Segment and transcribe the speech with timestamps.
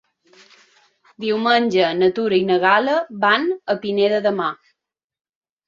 [1.25, 2.97] Diumenge na Tura i na Gal·la
[3.29, 4.51] van a Pineda de Mar.